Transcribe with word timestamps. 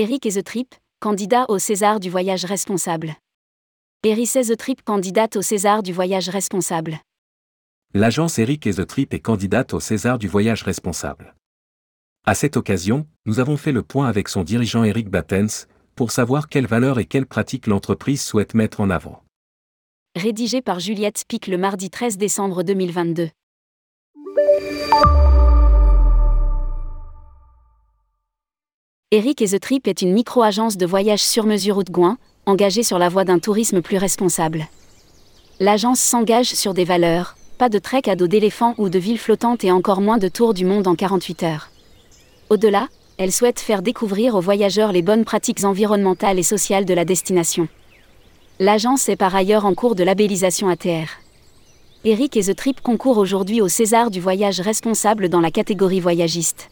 Eric 0.00 0.26
et 0.26 0.30
The 0.30 0.44
Trip, 0.44 0.76
candidat 1.00 1.46
au 1.48 1.58
César 1.58 1.98
du 1.98 2.08
voyage 2.08 2.44
responsable. 2.44 3.16
Eric 4.04 4.36
et 4.36 4.42
The 4.44 4.56
Trip, 4.56 4.84
candidate 4.84 5.34
au 5.34 5.42
César 5.42 5.82
du 5.82 5.92
voyage 5.92 6.28
responsable. 6.28 7.00
L'agence 7.94 8.38
Eric 8.38 8.68
et 8.68 8.74
The 8.74 8.86
Trip 8.86 9.12
est 9.12 9.18
candidate 9.18 9.74
au 9.74 9.80
César 9.80 10.20
du 10.20 10.28
voyage 10.28 10.62
responsable. 10.62 11.34
À 12.24 12.36
cette 12.36 12.56
occasion, 12.56 13.08
nous 13.26 13.40
avons 13.40 13.56
fait 13.56 13.72
le 13.72 13.82
point 13.82 14.06
avec 14.06 14.28
son 14.28 14.44
dirigeant 14.44 14.84
Eric 14.84 15.08
Battens, 15.08 15.66
pour 15.96 16.12
savoir 16.12 16.48
quelles 16.48 16.68
valeurs 16.68 17.00
et 17.00 17.04
quelles 17.04 17.26
pratiques 17.26 17.66
l'entreprise 17.66 18.22
souhaite 18.22 18.54
mettre 18.54 18.80
en 18.80 18.90
avant. 18.90 19.24
Rédigé 20.14 20.62
par 20.62 20.78
Juliette 20.78 21.18
Spic 21.18 21.48
le 21.48 21.58
mardi 21.58 21.90
13 21.90 22.18
décembre 22.18 22.62
2022. 22.62 23.30
Eric 29.10 29.40
et 29.40 29.48
The 29.48 29.58
Trip 29.58 29.88
est 29.88 30.02
une 30.02 30.12
micro-agence 30.12 30.76
de 30.76 30.84
voyage 30.84 31.22
sur 31.22 31.46
mesure 31.46 31.82
de 31.82 31.90
Gouin, 31.90 32.18
engagée 32.44 32.82
sur 32.82 32.98
la 32.98 33.08
voie 33.08 33.24
d'un 33.24 33.38
tourisme 33.38 33.80
plus 33.80 33.96
responsable. 33.96 34.68
L'agence 35.60 35.98
s'engage 35.98 36.52
sur 36.52 36.74
des 36.74 36.84
valeurs, 36.84 37.34
pas 37.56 37.70
de 37.70 37.78
trek 37.78 38.02
à 38.06 38.16
dos 38.16 38.26
d'éléphants 38.26 38.74
ou 38.76 38.90
de 38.90 38.98
villes 38.98 39.18
flottantes 39.18 39.64
et 39.64 39.72
encore 39.72 40.02
moins 40.02 40.18
de 40.18 40.28
tours 40.28 40.52
du 40.52 40.66
monde 40.66 40.86
en 40.86 40.94
48 40.94 41.42
heures. 41.44 41.70
Au-delà, 42.50 42.88
elle 43.16 43.32
souhaite 43.32 43.60
faire 43.60 43.80
découvrir 43.80 44.34
aux 44.34 44.42
voyageurs 44.42 44.92
les 44.92 45.00
bonnes 45.00 45.24
pratiques 45.24 45.64
environnementales 45.64 46.38
et 46.38 46.42
sociales 46.42 46.84
de 46.84 46.92
la 46.92 47.06
destination. 47.06 47.66
L'agence 48.60 49.08
est 49.08 49.16
par 49.16 49.34
ailleurs 49.34 49.64
en 49.64 49.72
cours 49.72 49.94
de 49.94 50.04
labellisation 50.04 50.68
ATR. 50.68 51.08
Eric 52.04 52.36
et 52.36 52.42
The 52.42 52.54
Trip 52.54 52.82
concourent 52.82 53.16
aujourd'hui 53.16 53.62
au 53.62 53.68
César 53.68 54.10
du 54.10 54.20
voyage 54.20 54.60
responsable 54.60 55.30
dans 55.30 55.40
la 55.40 55.50
catégorie 55.50 56.00
voyagiste. 56.00 56.68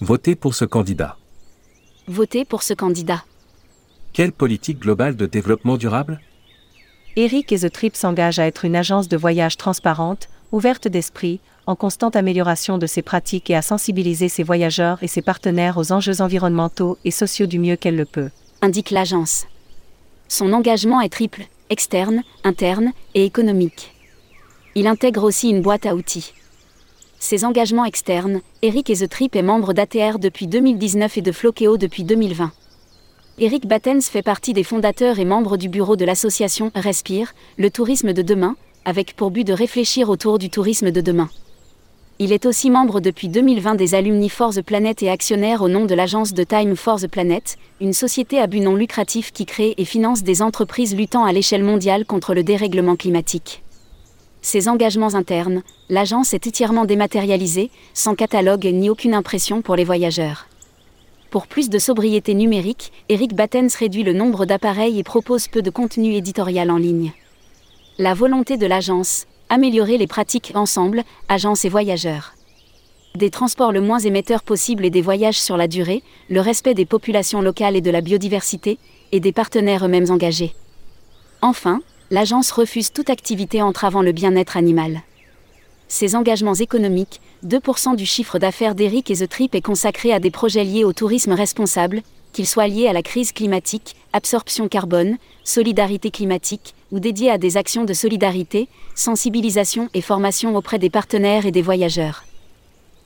Votez 0.00 0.36
pour 0.36 0.54
ce 0.54 0.64
candidat. 0.64 1.16
Votez 2.12 2.44
pour 2.44 2.64
ce 2.64 2.74
candidat. 2.74 3.22
Quelle 4.12 4.32
politique 4.32 4.80
globale 4.80 5.14
de 5.14 5.26
développement 5.26 5.76
durable? 5.76 6.20
Eric 7.14 7.52
et 7.52 7.60
The 7.60 7.70
Trip 7.70 7.94
s'engagent 7.94 8.40
à 8.40 8.48
être 8.48 8.64
une 8.64 8.74
agence 8.74 9.06
de 9.06 9.16
voyage 9.16 9.56
transparente, 9.56 10.28
ouverte 10.50 10.88
d'esprit, 10.88 11.38
en 11.68 11.76
constante 11.76 12.16
amélioration 12.16 12.78
de 12.78 12.88
ses 12.88 13.02
pratiques 13.02 13.48
et 13.48 13.54
à 13.54 13.62
sensibiliser 13.62 14.28
ses 14.28 14.42
voyageurs 14.42 15.00
et 15.04 15.06
ses 15.06 15.22
partenaires 15.22 15.78
aux 15.78 15.92
enjeux 15.92 16.20
environnementaux 16.20 16.98
et 17.04 17.12
sociaux 17.12 17.46
du 17.46 17.60
mieux 17.60 17.76
qu'elle 17.76 17.94
le 17.94 18.06
peut. 18.06 18.30
Indique 18.60 18.90
l'agence. 18.90 19.46
Son 20.26 20.52
engagement 20.52 21.00
est 21.00 21.12
triple, 21.12 21.44
externe, 21.68 22.24
interne 22.42 22.90
et 23.14 23.24
économique. 23.24 23.94
Il 24.74 24.88
intègre 24.88 25.22
aussi 25.22 25.48
une 25.48 25.62
boîte 25.62 25.86
à 25.86 25.94
outils. 25.94 26.32
Ses 27.22 27.44
engagements 27.44 27.84
externes, 27.84 28.40
Eric 28.62 28.88
et 28.88 29.06
Trip 29.06 29.36
est 29.36 29.42
membre 29.42 29.74
d'ATR 29.74 30.18
depuis 30.18 30.46
2019 30.46 31.18
et 31.18 31.20
de 31.20 31.32
Flokeo 31.32 31.76
depuis 31.76 32.02
2020. 32.02 32.50
Eric 33.38 33.66
Battens 33.66 34.00
fait 34.10 34.22
partie 34.22 34.54
des 34.54 34.64
fondateurs 34.64 35.18
et 35.18 35.26
membres 35.26 35.58
du 35.58 35.68
bureau 35.68 35.96
de 35.96 36.06
l'association 36.06 36.72
Respire, 36.74 37.34
le 37.58 37.70
tourisme 37.70 38.14
de 38.14 38.22
demain, 38.22 38.56
avec 38.86 39.14
pour 39.16 39.30
but 39.30 39.46
de 39.46 39.52
réfléchir 39.52 40.08
autour 40.08 40.38
du 40.38 40.48
tourisme 40.48 40.90
de 40.90 41.02
demain. 41.02 41.28
Il 42.18 42.32
est 42.32 42.46
aussi 42.46 42.70
membre 42.70 43.00
depuis 43.00 43.28
2020 43.28 43.74
des 43.74 43.94
Alumni 43.94 44.30
for 44.30 44.54
the 44.54 44.62
Planet 44.62 45.02
et 45.02 45.10
actionnaire 45.10 45.60
au 45.60 45.68
nom 45.68 45.84
de 45.84 45.94
l'agence 45.94 46.32
de 46.32 46.42
Time 46.42 46.74
for 46.74 46.98
the 46.98 47.06
Planet, 47.06 47.58
une 47.82 47.92
société 47.92 48.38
à 48.38 48.46
but 48.46 48.60
non 48.60 48.76
lucratif 48.76 49.30
qui 49.30 49.44
crée 49.44 49.74
et 49.76 49.84
finance 49.84 50.22
des 50.22 50.40
entreprises 50.40 50.96
luttant 50.96 51.26
à 51.26 51.32
l'échelle 51.32 51.64
mondiale 51.64 52.06
contre 52.06 52.32
le 52.32 52.42
dérèglement 52.42 52.96
climatique 52.96 53.62
ses 54.42 54.68
engagements 54.68 55.14
internes, 55.14 55.62
l'agence 55.88 56.34
est 56.34 56.46
entièrement 56.46 56.84
dématérialisée, 56.84 57.70
sans 57.94 58.14
catalogue 58.14 58.66
ni 58.66 58.88
aucune 58.88 59.14
impression 59.14 59.62
pour 59.62 59.76
les 59.76 59.84
voyageurs. 59.84 60.46
Pour 61.30 61.46
plus 61.46 61.70
de 61.70 61.78
sobriété 61.78 62.34
numérique, 62.34 62.92
Eric 63.08 63.34
Battens 63.34 63.76
réduit 63.78 64.02
le 64.02 64.12
nombre 64.12 64.46
d'appareils 64.46 64.98
et 64.98 65.04
propose 65.04 65.46
peu 65.46 65.62
de 65.62 65.70
contenu 65.70 66.14
éditorial 66.14 66.70
en 66.70 66.76
ligne. 66.76 67.12
La 67.98 68.14
volonté 68.14 68.56
de 68.56 68.66
l'agence, 68.66 69.26
améliorer 69.48 69.98
les 69.98 70.06
pratiques 70.06 70.52
ensemble, 70.54 71.04
agence 71.28 71.64
et 71.64 71.68
voyageurs. 71.68 72.34
Des 73.14 73.30
transports 73.30 73.72
le 73.72 73.80
moins 73.80 73.98
émetteurs 73.98 74.42
possible 74.42 74.84
et 74.84 74.90
des 74.90 75.02
voyages 75.02 75.40
sur 75.40 75.56
la 75.56 75.68
durée, 75.68 76.02
le 76.28 76.40
respect 76.40 76.74
des 76.74 76.86
populations 76.86 77.42
locales 77.42 77.76
et 77.76 77.80
de 77.80 77.90
la 77.90 78.00
biodiversité, 78.00 78.78
et 79.12 79.20
des 79.20 79.32
partenaires 79.32 79.84
eux-mêmes 79.84 80.10
engagés. 80.10 80.54
Enfin, 81.42 81.80
l'agence 82.10 82.50
refuse 82.50 82.92
toute 82.92 83.08
activité 83.08 83.62
entravant 83.62 84.02
le 84.02 84.12
bien-être 84.12 84.56
animal. 84.56 85.02
Ses 85.88 86.14
engagements 86.16 86.54
économiques, 86.54 87.20
2% 87.46 87.96
du 87.96 88.06
chiffre 88.06 88.38
d'affaires 88.38 88.74
d'Eric 88.74 89.10
et 89.10 89.16
The 89.16 89.28
Trip 89.28 89.54
est 89.54 89.60
consacré 89.60 90.12
à 90.12 90.20
des 90.20 90.30
projets 90.30 90.64
liés 90.64 90.84
au 90.84 90.92
tourisme 90.92 91.32
responsable, 91.32 92.02
qu'ils 92.32 92.46
soient 92.46 92.68
liés 92.68 92.86
à 92.86 92.92
la 92.92 93.02
crise 93.02 93.32
climatique, 93.32 93.96
absorption 94.12 94.68
carbone, 94.68 95.18
solidarité 95.44 96.10
climatique, 96.10 96.74
ou 96.92 97.00
dédiés 97.00 97.30
à 97.30 97.38
des 97.38 97.56
actions 97.56 97.84
de 97.84 97.92
solidarité, 97.92 98.68
sensibilisation 98.94 99.88
et 99.94 100.00
formation 100.00 100.54
auprès 100.56 100.78
des 100.78 100.90
partenaires 100.90 101.46
et 101.46 101.52
des 101.52 101.62
voyageurs. 101.62 102.24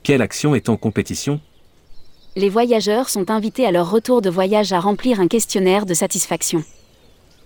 Quelle 0.03 0.21
action 0.21 0.53
est 0.53 0.69
en 0.69 0.77
compétition? 0.77 1.39
Les 2.35 2.49
voyageurs 2.49 3.09
sont 3.09 3.31
invités 3.31 3.65
à 3.65 3.71
leur 3.71 3.89
retour 3.89 4.21
de 4.21 4.29
voyage 4.29 4.73
à 4.73 4.79
remplir 4.79 5.19
un 5.19 5.27
questionnaire 5.27 5.85
de 5.85 5.93
satisfaction. 5.93 6.63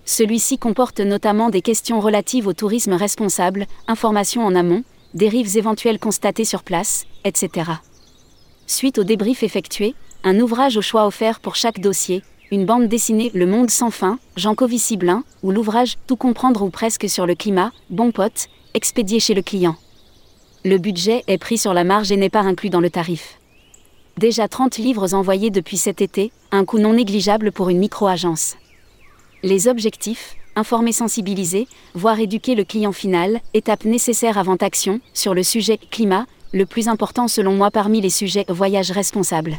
Celui-ci 0.09 0.57
comporte 0.57 1.01
notamment 1.01 1.51
des 1.51 1.61
questions 1.61 1.99
relatives 1.99 2.47
au 2.47 2.53
tourisme 2.53 2.93
responsable, 2.93 3.67
informations 3.87 4.43
en 4.43 4.55
amont, 4.55 4.83
dérives 5.13 5.55
éventuelles 5.55 5.99
constatées 5.99 6.45
sur 6.45 6.63
place, 6.63 7.05
etc. 7.25 7.73
Suite 8.65 8.97
au 8.97 9.03
débrief 9.03 9.43
effectué, 9.43 9.93
un 10.23 10.39
ouvrage 10.39 10.77
au 10.77 10.81
choix 10.81 11.05
offert 11.05 11.39
pour 11.39 11.55
chaque 11.55 11.79
dossier, 11.79 12.23
une 12.49 12.65
bande 12.65 12.87
dessinée 12.87 13.29
Le 13.35 13.45
Monde 13.45 13.69
sans 13.69 13.91
fin, 13.91 14.17
Jean 14.35 14.55
Covici-Blin, 14.55 15.23
ou 15.43 15.51
l'ouvrage 15.51 15.99
Tout 16.07 16.15
comprendre 16.15 16.63
ou 16.63 16.71
presque 16.71 17.07
sur 17.07 17.27
le 17.27 17.35
climat, 17.35 17.71
Bon 17.91 18.11
pote, 18.11 18.47
expédié 18.73 19.19
chez 19.19 19.35
le 19.35 19.43
client. 19.43 19.75
Le 20.65 20.79
budget 20.79 21.23
est 21.27 21.37
pris 21.37 21.59
sur 21.59 21.75
la 21.75 21.83
marge 21.83 22.11
et 22.11 22.17
n'est 22.17 22.31
pas 22.31 22.41
inclus 22.41 22.71
dans 22.71 22.81
le 22.81 22.89
tarif. 22.89 23.37
Déjà 24.17 24.47
30 24.47 24.79
livres 24.79 25.13
envoyés 25.13 25.51
depuis 25.51 25.77
cet 25.77 26.01
été, 26.01 26.31
un 26.51 26.65
coût 26.65 26.79
non 26.79 26.93
négligeable 26.93 27.51
pour 27.51 27.69
une 27.69 27.77
micro-agence. 27.77 28.55
Les 29.41 29.69
objectifs, 29.69 30.35
informer 30.57 30.91
sensibiliser, 30.91 31.69
voire 31.93 32.19
éduquer 32.19 32.55
le 32.55 32.65
client 32.65 32.91
final, 32.91 33.39
étape 33.53 33.85
nécessaire 33.85 34.37
avant 34.37 34.57
action, 34.57 34.99
sur 35.13 35.33
le 35.33 35.43
sujet 35.43 35.77
climat, 35.77 36.25
le 36.51 36.65
plus 36.65 36.89
important 36.89 37.29
selon 37.29 37.53
moi 37.53 37.71
parmi 37.71 38.01
les 38.01 38.09
sujets 38.09 38.43
voyage 38.49 38.91
responsable. 38.91 39.57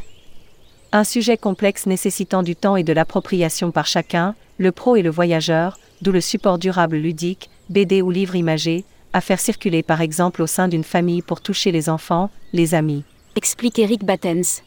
Un 0.92 1.04
sujet 1.04 1.38
complexe 1.38 1.86
nécessitant 1.86 2.42
du 2.42 2.56
temps 2.56 2.76
et 2.76 2.82
de 2.82 2.92
l'appropriation 2.92 3.70
par 3.70 3.86
chacun, 3.86 4.34
le 4.58 4.70
pro 4.70 4.96
et 4.96 5.02
le 5.02 5.10
voyageur, 5.10 5.78
d'où 6.02 6.12
le 6.12 6.20
support 6.20 6.58
durable 6.58 6.96
ludique, 6.96 7.48
BD 7.70 8.02
ou 8.02 8.10
livre 8.10 8.34
imagé, 8.34 8.84
à 9.14 9.22
faire 9.22 9.40
circuler 9.40 9.82
par 9.82 10.02
exemple 10.02 10.42
au 10.42 10.46
sein 10.46 10.68
d'une 10.68 10.84
famille 10.84 11.22
pour 11.22 11.40
toucher 11.40 11.72
les 11.72 11.88
enfants, 11.88 12.28
les 12.52 12.74
amis. 12.74 13.04
Explique 13.34 13.78
Eric 13.78 14.04
Battens 14.04 14.62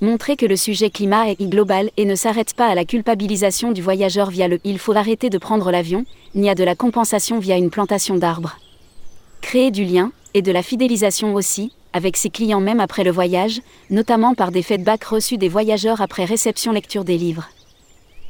montrer 0.00 0.36
que 0.36 0.46
le 0.46 0.56
sujet 0.56 0.90
climat 0.90 1.28
est 1.30 1.42
global 1.42 1.90
et 1.96 2.04
ne 2.04 2.14
s'arrête 2.14 2.54
pas 2.54 2.66
à 2.66 2.74
la 2.74 2.84
culpabilisation 2.84 3.72
du 3.72 3.82
voyageur 3.82 4.30
via 4.30 4.48
le 4.48 4.60
il 4.64 4.78
faut 4.78 4.92
arrêter 4.92 5.30
de 5.30 5.38
prendre 5.38 5.70
l'avion, 5.70 6.04
ni 6.34 6.50
à 6.50 6.54
de 6.54 6.64
la 6.64 6.74
compensation 6.74 7.38
via 7.38 7.56
une 7.56 7.70
plantation 7.70 8.16
d'arbres. 8.16 8.58
Créer 9.40 9.70
du 9.70 9.84
lien, 9.84 10.12
et 10.34 10.42
de 10.42 10.52
la 10.52 10.62
fidélisation 10.62 11.34
aussi, 11.34 11.72
avec 11.92 12.16
ses 12.16 12.28
clients 12.28 12.60
même 12.60 12.80
après 12.80 13.04
le 13.04 13.12
voyage, 13.12 13.60
notamment 13.88 14.34
par 14.34 14.50
des 14.50 14.62
feedbacks 14.62 15.04
reçus 15.04 15.38
des 15.38 15.48
voyageurs 15.48 16.00
après 16.00 16.24
réception 16.24 16.72
lecture 16.72 17.04
des 17.04 17.16
livres. 17.16 17.48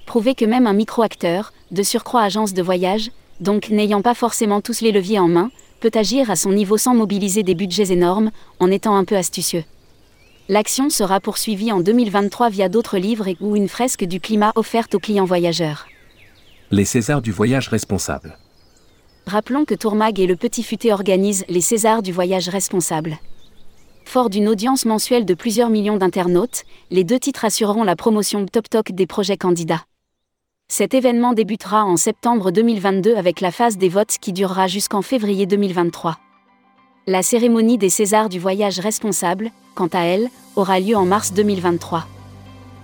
Prouver 0.04 0.34
que 0.34 0.44
même 0.44 0.66
un 0.66 0.74
micro-acteur, 0.74 1.52
de 1.70 1.82
surcroît 1.82 2.22
agence 2.22 2.52
de 2.52 2.62
voyage, 2.62 3.10
donc 3.40 3.70
n'ayant 3.70 4.02
pas 4.02 4.14
forcément 4.14 4.60
tous 4.60 4.82
les 4.82 4.92
leviers 4.92 5.18
en 5.18 5.28
main, 5.28 5.50
peut 5.80 5.90
agir 5.94 6.30
à 6.30 6.36
son 6.36 6.52
niveau 6.52 6.76
sans 6.76 6.94
mobiliser 6.94 7.42
des 7.42 7.54
budgets 7.54 7.90
énormes, 7.90 8.30
en 8.60 8.70
étant 8.70 8.96
un 8.96 9.04
peu 9.04 9.16
astucieux. 9.16 9.64
L'action 10.50 10.90
sera 10.90 11.20
poursuivie 11.20 11.72
en 11.72 11.80
2023 11.80 12.50
via 12.50 12.68
d'autres 12.68 12.98
livres 12.98 13.28
et 13.28 13.36
ou 13.40 13.56
une 13.56 13.68
fresque 13.68 14.04
du 14.04 14.20
climat 14.20 14.52
offerte 14.56 14.94
aux 14.94 14.98
clients 14.98 15.24
voyageurs. 15.24 15.86
Les 16.70 16.84
Césars 16.84 17.22
du 17.22 17.32
voyage 17.32 17.68
responsable. 17.68 18.36
Rappelons 19.26 19.64
que 19.64 19.74
Tourmag 19.74 20.20
et 20.20 20.26
le 20.26 20.36
Petit 20.36 20.62
Futé 20.62 20.92
organisent 20.92 21.46
les 21.48 21.62
Césars 21.62 22.02
du 22.02 22.12
voyage 22.12 22.50
responsable. 22.50 23.16
Fort 24.04 24.28
d'une 24.28 24.48
audience 24.48 24.84
mensuelle 24.84 25.24
de 25.24 25.32
plusieurs 25.32 25.70
millions 25.70 25.96
d'internautes, 25.96 26.64
les 26.90 27.04
deux 27.04 27.18
titres 27.18 27.46
assureront 27.46 27.84
la 27.84 27.96
promotion 27.96 28.44
top 28.44 28.68
top 28.68 28.92
des 28.92 29.06
projets 29.06 29.38
candidats. 29.38 29.86
Cet 30.68 30.92
événement 30.92 31.32
débutera 31.32 31.86
en 31.86 31.96
septembre 31.96 32.50
2022 32.50 33.16
avec 33.16 33.40
la 33.40 33.50
phase 33.50 33.78
des 33.78 33.88
votes 33.88 34.18
qui 34.20 34.34
durera 34.34 34.66
jusqu'en 34.66 35.00
février 35.00 35.46
2023. 35.46 36.18
La 37.06 37.22
cérémonie 37.22 37.76
des 37.76 37.90
Césars 37.90 38.30
du 38.30 38.38
voyage 38.38 38.80
responsable, 38.80 39.50
quant 39.74 39.90
à 39.92 40.04
elle, 40.04 40.30
aura 40.56 40.80
lieu 40.80 40.96
en 40.96 41.04
mars 41.04 41.34
2023. 41.34 42.06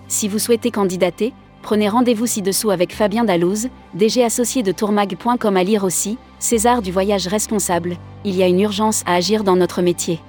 Si 0.09 0.29
vous 0.29 0.39
souhaitez 0.39 0.71
candidater, 0.71 1.33
prenez 1.63 1.89
rendez-vous 1.89 2.27
ci-dessous 2.27 2.71
avec 2.71 2.95
Fabien 2.95 3.25
Dallouz, 3.25 3.71
DG 3.95 4.23
associé 4.23 4.63
de 4.63 4.73
tourmag.com 4.73 5.57
à 5.57 5.65
lire 5.65 5.85
aussi, 5.85 6.19
César 6.39 6.83
du 6.83 6.93
voyage 6.93 7.29
responsable, 7.29 7.97
il 8.27 8.37
y 8.37 8.43
a 8.43 8.47
une 8.47 8.61
urgence 8.61 9.03
à 9.07 9.15
agir 9.15 9.43
dans 9.43 9.57
notre 9.57 9.81
métier. 9.81 10.21